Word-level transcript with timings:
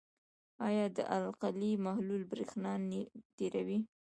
آیا 0.67 0.85
د 0.97 0.99
القلي 1.17 1.71
محلول 1.85 2.21
برېښنا 2.31 2.73
تیروي؟ 3.37 3.79